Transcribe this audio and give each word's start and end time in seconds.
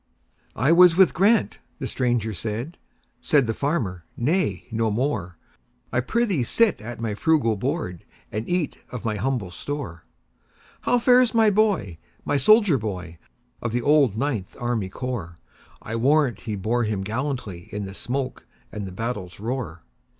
"I 0.55 0.71
was 0.71 0.97
with 0.97 1.13
Grant"—the 1.13 1.85
stranger 1.85 2.33
said; 2.33 2.79
Said 3.19 3.45
the 3.45 3.53
farmer, 3.53 4.03
"Nay, 4.17 4.65
no 4.71 4.89
more,—I 4.89 5.99
prithee 5.99 6.41
sit 6.41 6.81
at 6.81 6.99
my 6.99 7.13
frugal 7.13 7.55
board, 7.55 8.03
And 8.31 8.49
eat 8.49 8.79
of 8.89 9.05
my 9.05 9.17
humble 9.17 9.51
store."How 9.51 10.97
fares 10.97 11.35
my 11.35 11.51
boy,—my 11.51 12.37
soldier 12.37 12.79
boy, 12.79 13.19
Of 13.61 13.73
the 13.73 13.83
old 13.83 14.17
Ninth 14.17 14.57
Army 14.59 14.89
Corps?I 14.89 15.95
warrant 15.95 16.39
he 16.39 16.55
bore 16.55 16.83
him 16.83 17.03
gallantlyIn 17.03 17.85
the 17.85 17.93
smoke 17.93 18.47
and 18.71 18.87
the 18.87 18.91
battle's 18.91 19.39
roar!" 19.39 19.83